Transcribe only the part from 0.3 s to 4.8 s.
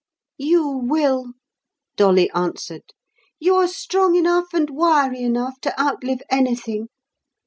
"You will," Dolly answered. "You're strong enough and